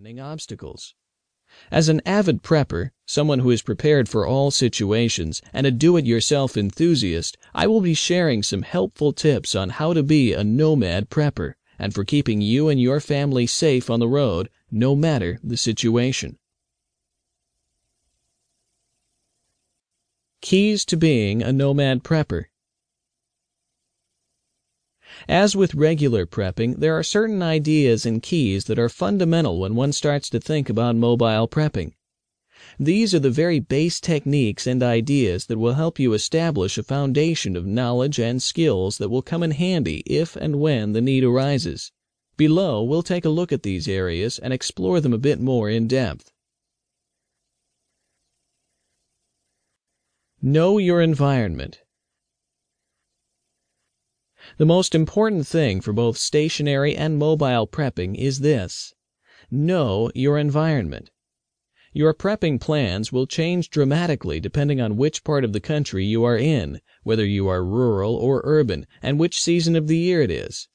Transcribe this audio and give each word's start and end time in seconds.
threatening 0.00 0.18
obstacles. 0.18 0.94
As 1.70 1.90
an 1.90 2.00
avid 2.06 2.42
prepper, 2.42 2.92
someone 3.04 3.40
who 3.40 3.50
is 3.50 3.60
prepared 3.60 4.08
for 4.08 4.26
all 4.26 4.50
situations, 4.50 5.42
and 5.52 5.66
a 5.66 5.70
do 5.70 5.98
it 5.98 6.06
yourself 6.06 6.56
enthusiast, 6.56 7.36
I 7.54 7.66
will 7.66 7.82
be 7.82 7.92
sharing 7.92 8.42
some 8.42 8.62
helpful 8.62 9.12
tips 9.12 9.54
on 9.54 9.68
how 9.68 9.92
to 9.92 10.02
be 10.02 10.32
a 10.32 10.42
nomad 10.42 11.10
prepper 11.10 11.52
and 11.78 11.94
for 11.94 12.02
keeping 12.02 12.40
you 12.40 12.70
and 12.70 12.80
your 12.80 12.98
family 12.98 13.46
safe 13.46 13.90
on 13.90 14.00
the 14.00 14.08
road, 14.08 14.48
no 14.70 14.96
matter 14.96 15.38
the 15.44 15.58
situation. 15.58 16.38
Keys 20.40 20.86
to 20.86 20.96
being 20.96 21.42
a 21.42 21.52
nomad 21.52 22.02
prepper. 22.02 22.49
As 25.28 25.56
with 25.56 25.74
regular 25.74 26.26
prepping, 26.26 26.76
there 26.78 26.96
are 26.98 27.02
certain 27.02 27.42
ideas 27.42 28.06
and 28.06 28.22
keys 28.22 28.64
that 28.64 28.78
are 28.78 28.88
fundamental 28.88 29.58
when 29.58 29.74
one 29.74 29.92
starts 29.92 30.28
to 30.30 30.40
think 30.40 30.68
about 30.68 30.96
mobile 30.96 31.48
prepping. 31.48 31.92
These 32.78 33.14
are 33.14 33.18
the 33.18 33.30
very 33.30 33.58
base 33.58 34.00
techniques 34.00 34.66
and 34.66 34.82
ideas 34.82 35.46
that 35.46 35.58
will 35.58 35.74
help 35.74 35.98
you 35.98 36.12
establish 36.12 36.78
a 36.78 36.82
foundation 36.82 37.56
of 37.56 37.66
knowledge 37.66 38.18
and 38.18 38.42
skills 38.42 38.98
that 38.98 39.08
will 39.08 39.22
come 39.22 39.42
in 39.42 39.50
handy 39.52 40.02
if 40.06 40.36
and 40.36 40.60
when 40.60 40.92
the 40.92 41.00
need 41.00 41.24
arises. 41.24 41.92
Below, 42.36 42.82
we'll 42.82 43.02
take 43.02 43.24
a 43.24 43.30
look 43.30 43.52
at 43.52 43.62
these 43.62 43.88
areas 43.88 44.38
and 44.38 44.52
explore 44.52 45.00
them 45.00 45.12
a 45.12 45.18
bit 45.18 45.40
more 45.40 45.68
in 45.68 45.88
depth. 45.88 46.32
Know 50.42 50.78
your 50.78 51.02
environment. 51.02 51.82
The 54.56 54.64
most 54.64 54.94
important 54.94 55.46
thing 55.46 55.80
for 55.80 55.92
both 55.92 56.16
stationary 56.16 56.96
and 56.96 57.18
mobile 57.18 57.66
prepping 57.66 58.14
is 58.14 58.38
this 58.38 58.94
know 59.50 60.10
your 60.14 60.38
environment. 60.38 61.10
Your 61.92 62.14
prepping 62.14 62.60
plans 62.60 63.12
will 63.12 63.26
change 63.26 63.68
dramatically 63.68 64.40
depending 64.40 64.80
on 64.80 64.96
which 64.96 65.24
part 65.24 65.44
of 65.44 65.52
the 65.52 65.60
country 65.60 66.06
you 66.06 66.24
are 66.24 66.38
in, 66.38 66.80
whether 67.02 67.26
you 67.26 67.48
are 67.48 67.64
rural 67.64 68.14
or 68.14 68.40
urban, 68.44 68.86
and 69.02 69.18
which 69.18 69.42
season 69.42 69.76
of 69.76 69.88
the 69.88 69.98
year 69.98 70.22
it 70.22 70.30
is. 70.30 70.68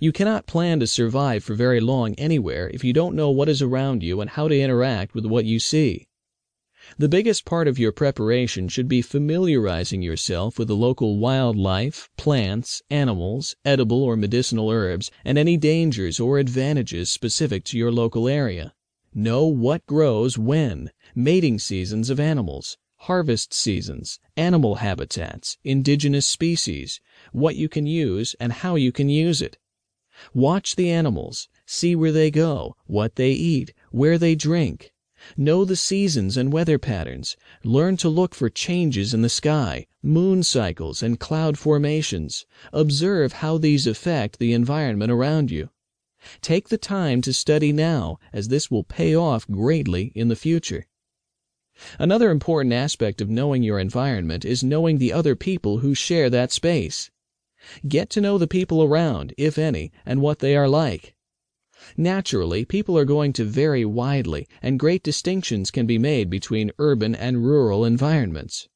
You 0.00 0.10
cannot 0.10 0.46
plan 0.46 0.80
to 0.80 0.86
survive 0.86 1.44
for 1.44 1.54
very 1.54 1.80
long 1.80 2.14
anywhere 2.14 2.70
if 2.72 2.82
you 2.82 2.92
don't 2.92 3.14
know 3.14 3.30
what 3.30 3.48
is 3.48 3.60
around 3.60 4.02
you 4.02 4.20
and 4.22 4.30
how 4.30 4.48
to 4.48 4.58
interact 4.58 5.14
with 5.14 5.26
what 5.26 5.44
you 5.44 5.60
see. 5.60 6.08
The 6.98 7.08
biggest 7.08 7.44
part 7.44 7.66
of 7.66 7.78
your 7.78 7.92
preparation 7.92 8.68
should 8.68 8.88
be 8.88 9.00
familiarizing 9.00 10.02
yourself 10.02 10.58
with 10.58 10.68
the 10.68 10.76
local 10.76 11.16
wildlife, 11.16 12.10
plants, 12.16 12.82
animals, 12.90 13.56
edible 13.64 14.02
or 14.02 14.16
medicinal 14.16 14.70
herbs, 14.70 15.10
and 15.24 15.38
any 15.38 15.56
dangers 15.56 16.20
or 16.20 16.38
advantages 16.38 17.10
specific 17.10 17.64
to 17.64 17.78
your 17.78 17.90
local 17.90 18.28
area. 18.28 18.74
Know 19.14 19.46
what 19.46 19.86
grows 19.86 20.36
when, 20.36 20.90
mating 21.14 21.58
seasons 21.58 22.10
of 22.10 22.20
animals, 22.20 22.76
harvest 22.96 23.52
seasons, 23.52 24.18
animal 24.36 24.76
habitats, 24.76 25.58
indigenous 25.62 26.26
species, 26.26 27.00
what 27.32 27.56
you 27.56 27.68
can 27.68 27.86
use 27.86 28.34
and 28.40 28.52
how 28.52 28.76
you 28.76 28.92
can 28.92 29.08
use 29.08 29.42
it. 29.42 29.58
Watch 30.32 30.76
the 30.76 30.90
animals, 30.90 31.48
see 31.66 31.94
where 31.94 32.12
they 32.12 32.30
go, 32.30 32.76
what 32.86 33.16
they 33.16 33.32
eat, 33.32 33.74
where 33.90 34.16
they 34.16 34.34
drink, 34.34 34.93
Know 35.36 35.64
the 35.64 35.76
seasons 35.76 36.36
and 36.36 36.52
weather 36.52 36.78
patterns. 36.78 37.36
Learn 37.62 37.96
to 37.98 38.08
look 38.08 38.34
for 38.34 38.48
changes 38.48 39.14
in 39.14 39.22
the 39.22 39.28
sky, 39.28 39.86
moon 40.02 40.42
cycles, 40.42 41.02
and 41.02 41.20
cloud 41.20 41.58
formations. 41.58 42.46
Observe 42.72 43.34
how 43.34 43.58
these 43.58 43.86
affect 43.86 44.38
the 44.38 44.52
environment 44.52 45.10
around 45.10 45.50
you. 45.50 45.70
Take 46.40 46.68
the 46.68 46.78
time 46.78 47.20
to 47.22 47.32
study 47.32 47.72
now, 47.72 48.18
as 48.32 48.48
this 48.48 48.70
will 48.70 48.84
pay 48.84 49.14
off 49.14 49.46
greatly 49.48 50.12
in 50.14 50.28
the 50.28 50.36
future. 50.36 50.86
Another 51.98 52.30
important 52.30 52.72
aspect 52.72 53.20
of 53.20 53.28
knowing 53.28 53.62
your 53.62 53.78
environment 53.78 54.44
is 54.44 54.62
knowing 54.62 54.98
the 54.98 55.12
other 55.12 55.34
people 55.34 55.78
who 55.78 55.94
share 55.94 56.30
that 56.30 56.52
space. 56.52 57.10
Get 57.88 58.10
to 58.10 58.20
know 58.20 58.38
the 58.38 58.46
people 58.46 58.82
around, 58.82 59.34
if 59.36 59.58
any, 59.58 59.90
and 60.06 60.20
what 60.20 60.38
they 60.38 60.54
are 60.56 60.68
like. 60.68 61.13
Naturally, 61.96 62.64
people 62.64 62.96
are 62.96 63.04
going 63.04 63.32
to 63.34 63.44
vary 63.44 63.84
widely, 63.84 64.46
and 64.62 64.78
great 64.78 65.02
distinctions 65.02 65.70
can 65.70 65.86
be 65.86 65.98
made 65.98 66.30
between 66.30 66.72
urban 66.78 67.14
and 67.14 67.44
rural 67.44 67.84
environments. 67.84 68.68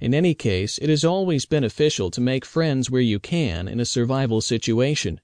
In 0.00 0.14
any 0.14 0.34
case, 0.34 0.78
it 0.78 0.88
is 0.88 1.04
always 1.04 1.46
beneficial 1.46 2.10
to 2.12 2.20
make 2.20 2.44
friends 2.44 2.90
where 2.90 3.00
you 3.00 3.18
can 3.18 3.66
in 3.66 3.80
a 3.80 3.84
survival 3.84 4.40
situation. 4.40 5.20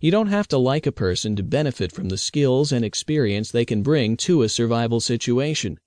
You 0.00 0.10
don't 0.10 0.28
have 0.28 0.48
to 0.48 0.58
like 0.58 0.86
a 0.86 0.92
person 0.92 1.36
to 1.36 1.42
benefit 1.42 1.92
from 1.92 2.08
the 2.08 2.16
skills 2.16 2.72
and 2.72 2.84
experience 2.84 3.50
they 3.50 3.64
can 3.64 3.82
bring 3.82 4.16
to 4.16 4.42
a 4.42 4.48
survival 4.48 4.98
situation. 4.98 5.78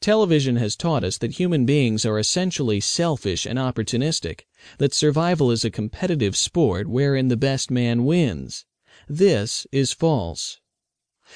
Television 0.00 0.56
has 0.56 0.76
taught 0.76 1.04
us 1.04 1.18
that 1.18 1.38
human 1.38 1.66
beings 1.66 2.04
are 2.04 2.18
essentially 2.18 2.80
selfish 2.80 3.46
and 3.46 3.58
opportunistic, 3.58 4.40
that 4.78 4.94
survival 4.94 5.50
is 5.50 5.64
a 5.64 5.70
competitive 5.70 6.36
sport 6.36 6.88
wherein 6.88 7.28
the 7.28 7.36
best 7.36 7.70
man 7.70 8.04
wins. 8.04 8.64
This 9.12 9.66
is 9.72 9.92
false. 9.92 10.60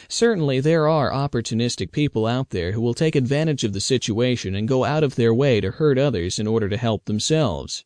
Certainly 0.08 0.60
there 0.60 0.86
are 0.86 1.10
opportunistic 1.10 1.90
people 1.90 2.24
out 2.24 2.50
there 2.50 2.70
who 2.70 2.80
will 2.80 2.94
take 2.94 3.16
advantage 3.16 3.64
of 3.64 3.72
the 3.72 3.80
situation 3.80 4.54
and 4.54 4.68
go 4.68 4.84
out 4.84 5.02
of 5.02 5.16
their 5.16 5.34
way 5.34 5.60
to 5.60 5.72
hurt 5.72 5.98
others 5.98 6.38
in 6.38 6.46
order 6.46 6.68
to 6.68 6.76
help 6.76 7.06
themselves. 7.06 7.84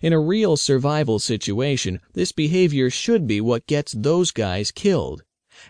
In 0.00 0.12
a 0.12 0.18
real 0.18 0.56
survival 0.56 1.20
situation, 1.20 2.00
this 2.14 2.32
behavior 2.32 2.90
should 2.90 3.28
be 3.28 3.40
what 3.40 3.68
gets 3.68 3.92
those 3.92 4.32
guys 4.32 4.72
killed. 4.72 5.22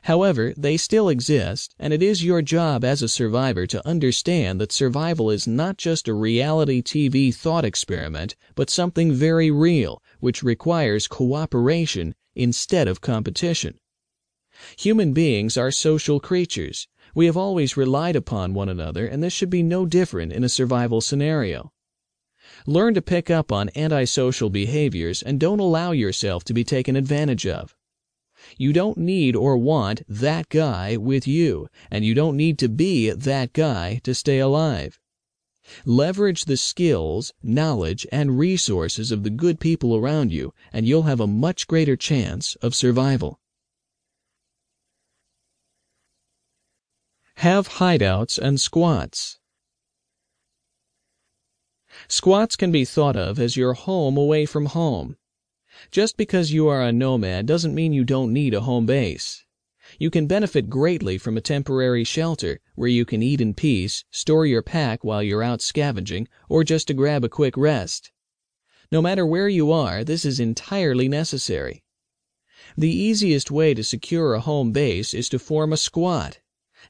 However, 0.04 0.54
they 0.56 0.78
still 0.78 1.10
exist, 1.10 1.74
and 1.78 1.92
it 1.92 2.02
is 2.02 2.24
your 2.24 2.40
job 2.40 2.84
as 2.84 3.02
a 3.02 3.06
survivor 3.06 3.66
to 3.66 3.86
understand 3.86 4.62
that 4.62 4.72
survival 4.72 5.30
is 5.30 5.46
not 5.46 5.76
just 5.76 6.08
a 6.08 6.14
reality 6.14 6.80
TV 6.80 7.34
thought 7.34 7.66
experiment, 7.66 8.34
but 8.54 8.70
something 8.70 9.12
very 9.12 9.50
real, 9.50 10.02
which 10.20 10.42
requires 10.42 11.06
cooperation 11.06 12.14
instead 12.34 12.88
of 12.88 13.00
competition. 13.00 13.78
Human 14.78 15.12
beings 15.12 15.56
are 15.56 15.70
social 15.70 16.20
creatures. 16.20 16.88
We 17.14 17.26
have 17.26 17.36
always 17.36 17.76
relied 17.76 18.16
upon 18.16 18.54
one 18.54 18.68
another, 18.68 19.06
and 19.06 19.22
this 19.22 19.32
should 19.32 19.50
be 19.50 19.62
no 19.62 19.86
different 19.86 20.32
in 20.32 20.44
a 20.44 20.48
survival 20.48 21.00
scenario. 21.00 21.72
Learn 22.66 22.94
to 22.94 23.02
pick 23.02 23.30
up 23.30 23.50
on 23.50 23.70
antisocial 23.74 24.50
behaviors 24.50 25.22
and 25.22 25.40
don't 25.40 25.60
allow 25.60 25.92
yourself 25.92 26.44
to 26.44 26.54
be 26.54 26.64
taken 26.64 26.96
advantage 26.96 27.46
of. 27.46 27.74
You 28.56 28.72
don't 28.72 28.98
need 28.98 29.36
or 29.36 29.56
want 29.56 30.02
that 30.08 30.48
guy 30.48 30.96
with 30.96 31.26
you, 31.26 31.68
and 31.90 32.04
you 32.04 32.14
don't 32.14 32.36
need 32.36 32.58
to 32.58 32.68
be 32.68 33.10
that 33.10 33.52
guy 33.52 34.00
to 34.04 34.14
stay 34.14 34.38
alive. 34.38 34.98
Leverage 35.84 36.46
the 36.46 36.56
skills, 36.56 37.32
knowledge, 37.42 38.06
and 38.10 38.38
resources 38.38 39.12
of 39.12 39.22
the 39.22 39.30
good 39.30 39.60
people 39.60 39.96
around 39.96 40.32
you, 40.32 40.52
and 40.72 40.86
you'll 40.86 41.02
have 41.02 41.20
a 41.20 41.26
much 41.26 41.66
greater 41.66 41.96
chance 41.96 42.56
of 42.56 42.74
survival. 42.74 43.40
Have 47.36 47.68
hideouts 47.68 48.38
and 48.38 48.60
squats. 48.60 49.38
Squats 52.08 52.56
can 52.56 52.72
be 52.72 52.84
thought 52.84 53.16
of 53.16 53.38
as 53.38 53.56
your 53.56 53.74
home 53.74 54.16
away 54.16 54.46
from 54.46 54.66
home. 54.66 55.16
Just 55.90 56.16
because 56.16 56.52
you 56.52 56.68
are 56.68 56.82
a 56.82 56.92
nomad 56.92 57.46
doesn't 57.46 57.74
mean 57.74 57.92
you 57.92 58.04
don't 58.04 58.32
need 58.32 58.54
a 58.54 58.60
home 58.60 58.86
base. 58.86 59.44
You 59.98 60.10
can 60.10 60.26
benefit 60.26 60.70
greatly 60.70 61.18
from 61.18 61.36
a 61.36 61.42
temporary 61.42 62.04
shelter 62.04 62.60
where 62.74 62.88
you 62.88 63.04
can 63.04 63.22
eat 63.22 63.40
in 63.40 63.54
peace, 63.54 64.04
store 64.10 64.46
your 64.46 64.62
pack 64.62 65.04
while 65.04 65.22
you're 65.22 65.42
out 65.42 65.60
scavenging, 65.60 66.28
or 66.48 66.64
just 66.64 66.86
to 66.88 66.94
grab 66.94 67.24
a 67.24 67.28
quick 67.28 67.56
rest. 67.56 68.10
No 68.90 69.02
matter 69.02 69.26
where 69.26 69.48
you 69.48 69.70
are, 69.70 70.02
this 70.04 70.24
is 70.24 70.40
entirely 70.40 71.08
necessary. 71.08 71.84
The 72.76 72.90
easiest 72.90 73.50
way 73.50 73.74
to 73.74 73.84
secure 73.84 74.32
a 74.32 74.40
home 74.40 74.72
base 74.72 75.12
is 75.12 75.28
to 75.28 75.38
form 75.38 75.72
a 75.72 75.76
squat. 75.76 76.40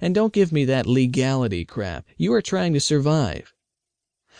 And 0.01 0.15
don't 0.15 0.32
give 0.32 0.53
me 0.53 0.65
that 0.67 0.87
legality 0.87 1.65
crap. 1.65 2.06
You 2.17 2.32
are 2.35 2.43
trying 2.43 2.73
to 2.75 2.81
survive. 2.81 3.53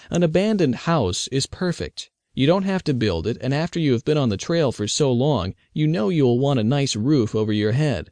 An 0.09 0.23
abandoned 0.23 0.77
house 0.87 1.27
is 1.29 1.47
perfect. 1.47 2.11
You 2.33 2.47
don't 2.47 2.63
have 2.63 2.85
to 2.85 2.95
build 2.95 3.27
it, 3.27 3.39
and 3.41 3.53
after 3.53 3.81
you 3.81 3.93
have 3.93 4.05
been 4.05 4.17
on 4.17 4.29
the 4.29 4.37
trail 4.37 4.71
for 4.71 4.87
so 4.87 5.13
long, 5.13 5.55
you 5.73 5.89
know 5.89 6.11
you 6.11 6.25
will 6.25 6.39
want 6.39 6.61
a 6.61 6.65
nice 6.65 6.95
roof 6.95 7.35
over 7.35 7.53
your 7.53 7.73
head. 7.73 8.12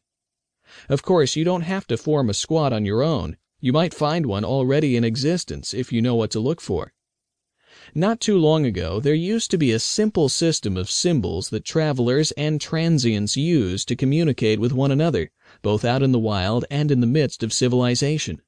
Of 0.88 1.02
course, 1.02 1.34
you 1.34 1.42
don't 1.42 1.62
have 1.62 1.86
to 1.88 1.96
form 1.96 2.30
a 2.30 2.34
squad 2.34 2.72
on 2.72 2.84
your 2.84 3.02
own. 3.02 3.36
You 3.60 3.72
might 3.72 3.92
find 3.92 4.24
one 4.24 4.44
already 4.44 4.96
in 4.96 5.02
existence 5.02 5.74
if 5.74 5.92
you 5.92 6.00
know 6.00 6.14
what 6.14 6.30
to 6.30 6.38
look 6.38 6.60
for. 6.60 6.92
Not 7.94 8.20
too 8.20 8.38
long 8.38 8.64
ago, 8.64 9.00
there 9.00 9.14
used 9.14 9.50
to 9.50 9.58
be 9.58 9.72
a 9.72 9.80
simple 9.80 10.28
system 10.28 10.76
of 10.76 10.88
symbols 10.88 11.48
that 11.50 11.64
travelers 11.64 12.30
and 12.32 12.60
transients 12.60 13.36
used 13.36 13.88
to 13.88 13.96
communicate 13.96 14.60
with 14.60 14.72
one 14.72 14.92
another, 14.92 15.32
both 15.60 15.84
out 15.84 16.02
in 16.02 16.12
the 16.12 16.18
wild 16.18 16.64
and 16.70 16.92
in 16.92 17.00
the 17.00 17.06
midst 17.06 17.42
of 17.42 17.52
civilization. 17.52 18.42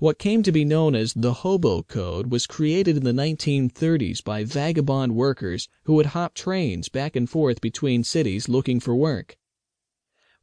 What 0.00 0.18
came 0.18 0.42
to 0.42 0.52
be 0.52 0.66
known 0.66 0.94
as 0.94 1.14
the 1.14 1.32
Hobo 1.32 1.82
Code 1.82 2.30
was 2.30 2.46
created 2.46 2.98
in 2.98 3.04
the 3.04 3.12
1930s 3.12 4.22
by 4.22 4.44
vagabond 4.44 5.14
workers 5.14 5.68
who 5.84 5.94
would 5.94 6.06
hop 6.06 6.34
trains 6.34 6.90
back 6.90 7.16
and 7.16 7.30
forth 7.30 7.62
between 7.62 8.04
cities 8.04 8.50
looking 8.50 8.80
for 8.80 8.94
work. 8.94 9.38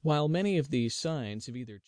While 0.06 0.28
many 0.28 0.60
of 0.60 0.70
these 0.70 0.94
signs 0.94 1.48
have 1.48 1.56
either 1.56 1.82